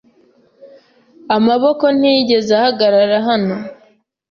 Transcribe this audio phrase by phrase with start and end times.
[1.35, 3.55] Amaboko ntiyigeze ahagarara hano